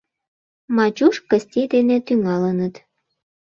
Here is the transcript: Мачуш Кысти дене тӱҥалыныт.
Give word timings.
Мачуш 0.75 1.15
Кысти 1.29 1.61
дене 1.73 1.97
тӱҥалыныт. 2.05 2.75